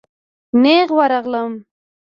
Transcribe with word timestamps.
نېغ 0.61 0.89
ورغلم. 0.97 1.51